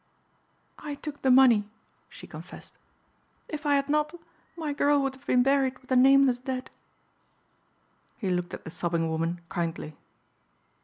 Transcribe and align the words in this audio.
"I 0.79 0.95
took 0.95 1.21
the 1.21 1.29
money," 1.29 1.69
she 2.09 2.25
confessed. 2.25 2.73
"If 3.47 3.67
I 3.67 3.75
had 3.75 3.87
not 3.87 4.15
my 4.57 4.73
girl 4.73 4.99
would 5.03 5.13
have 5.13 5.27
been 5.27 5.43
buried 5.43 5.77
with 5.77 5.89
the 5.89 5.95
nameless 5.95 6.39
dead." 6.39 6.71
He 8.17 8.27
looked 8.31 8.55
at 8.55 8.63
the 8.63 8.71
sobbing 8.71 9.09
woman 9.11 9.41
kindly. 9.49 9.95